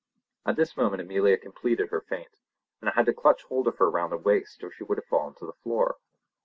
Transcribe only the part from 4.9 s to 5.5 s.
have fallen to